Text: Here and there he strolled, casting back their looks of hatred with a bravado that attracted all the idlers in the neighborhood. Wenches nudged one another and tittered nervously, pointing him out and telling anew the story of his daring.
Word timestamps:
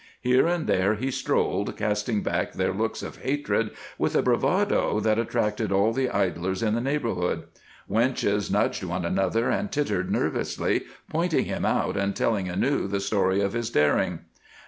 Here 0.19 0.47
and 0.47 0.65
there 0.65 0.95
he 0.95 1.11
strolled, 1.11 1.77
casting 1.77 2.23
back 2.23 2.53
their 2.53 2.73
looks 2.73 3.03
of 3.03 3.17
hatred 3.17 3.69
with 3.99 4.15
a 4.15 4.23
bravado 4.23 4.99
that 4.99 5.19
attracted 5.19 5.71
all 5.71 5.93
the 5.93 6.09
idlers 6.09 6.63
in 6.63 6.73
the 6.73 6.81
neighborhood. 6.81 7.43
Wenches 7.87 8.49
nudged 8.49 8.83
one 8.83 9.05
another 9.05 9.51
and 9.51 9.71
tittered 9.71 10.11
nervously, 10.11 10.85
pointing 11.07 11.45
him 11.45 11.65
out 11.65 11.97
and 11.97 12.15
telling 12.15 12.49
anew 12.49 12.87
the 12.87 12.99
story 12.99 13.41
of 13.41 13.53
his 13.53 13.69
daring. 13.69 14.21